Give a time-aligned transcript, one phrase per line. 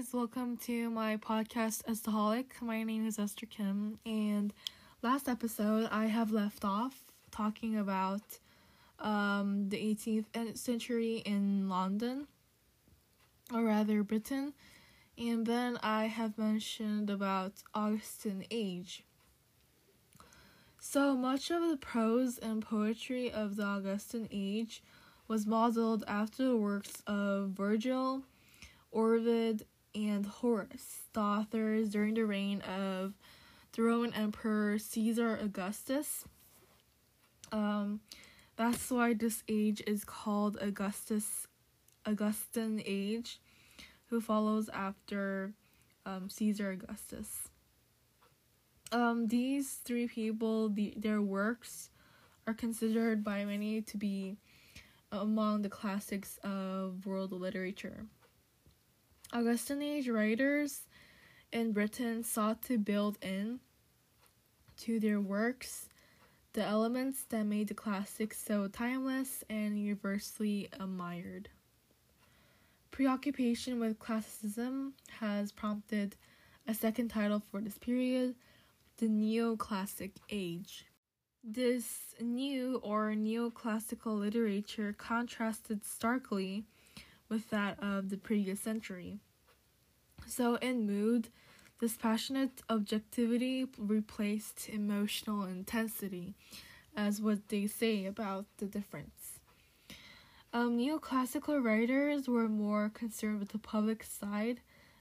[0.00, 2.46] guys, welcome to my podcast Estaholic.
[2.62, 4.50] My name is Esther Kim, and
[5.02, 8.22] last episode I have left off talking about
[8.98, 12.28] um, the 18th century in London,
[13.52, 14.54] or rather Britain,
[15.18, 19.04] and then I have mentioned about Augustan age.
[20.78, 24.82] So much of the prose and poetry of the Augustan age
[25.28, 28.22] was modeled after the works of Virgil,
[28.94, 33.14] Ovid, and Horace, the authors during the reign of
[33.72, 36.24] the Roman Emperor Caesar Augustus.
[37.52, 38.00] Um,
[38.56, 41.46] that's why this age is called Augustus
[42.06, 43.40] Augustan age,
[44.06, 45.52] who follows after
[46.06, 47.48] um, Caesar Augustus.
[48.92, 51.90] Um, these three people, the, their works
[52.46, 54.36] are considered by many to be
[55.12, 58.06] among the classics of world literature.
[59.32, 60.82] Augustan age writers
[61.52, 63.60] in Britain sought to build in
[64.76, 65.88] to their works
[66.52, 71.48] the elements that made the classics so timeless and universally admired.
[72.90, 76.16] Preoccupation with classicism has prompted
[76.66, 78.34] a second title for this period,
[78.96, 80.86] the Neoclassic Age.
[81.44, 86.64] This new or neoclassical literature contrasted starkly
[87.30, 89.18] with that of the previous century.
[90.26, 91.28] So, in mood,
[91.80, 96.34] this passionate objectivity replaced emotional intensity,
[96.94, 99.40] as what they say about the difference.
[100.52, 104.60] Um, neoclassical writers were more concerned with the public side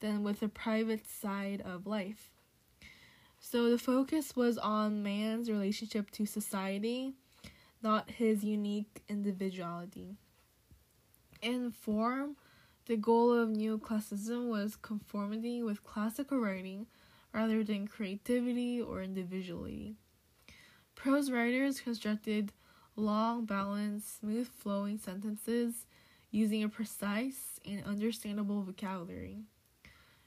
[0.00, 2.30] than with the private side of life.
[3.40, 7.14] So the focus was on man's relationship to society,
[7.82, 10.18] not his unique individuality.
[11.42, 12.36] In form,
[12.86, 16.86] the goal of neoclassicism was conformity with classical writing
[17.32, 19.94] rather than creativity or individuality.
[20.94, 22.52] Prose writers constructed
[22.94, 25.86] long, balanced, smooth flowing sentences
[26.30, 29.38] using a precise and understandable vocabulary.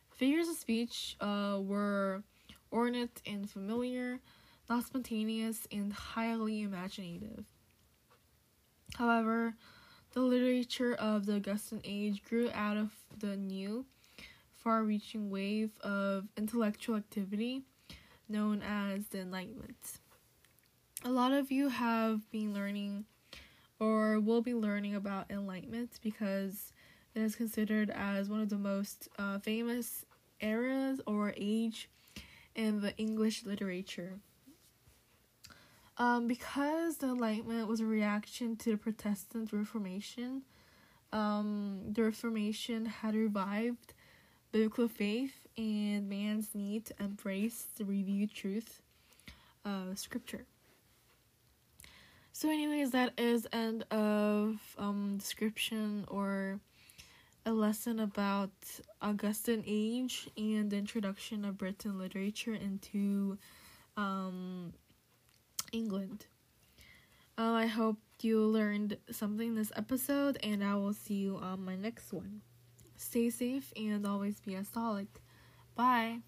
[0.10, 2.24] Figures of speech uh, were
[2.72, 4.20] ornate and familiar,
[4.70, 7.46] not spontaneous and highly imaginative.
[8.96, 9.56] However,
[10.14, 13.86] the literature of the Augustan age grew out of the new,
[14.54, 17.64] far reaching wave of intellectual activity
[18.30, 20.00] known as the Enlightenment.
[21.04, 23.06] A lot of you have been learning
[23.80, 26.72] or will be learning about Enlightenment because
[27.16, 30.06] it is considered as one of the most uh, famous
[30.40, 31.90] eras or age
[32.56, 34.20] in the English literature.
[35.98, 40.42] Um, because the Enlightenment was a reaction to the Protestant Reformation,
[41.12, 43.94] um, the Reformation had revived
[44.52, 48.82] biblical faith and man's need to embrace the revealed truth
[49.66, 50.46] of Scripture.
[52.32, 56.60] So, anyways, that is end of um description or
[57.46, 58.52] a lesson about
[59.02, 63.38] Augustan age and the introduction of Britain literature into
[63.98, 64.74] um
[65.74, 66.28] England.
[67.38, 71.76] Um, I hope you learned something this episode, and I will see you on my
[71.76, 72.42] next one.
[72.96, 75.08] Stay safe and always be a solid.
[75.76, 76.20] Bye.